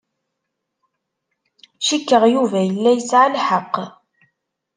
[1.87, 3.75] Cikkeɣ Yuba yella yesɛa lḥeqq.